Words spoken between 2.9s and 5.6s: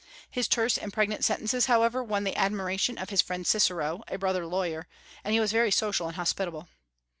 of his friend Cicero, a brother lawyer, and he was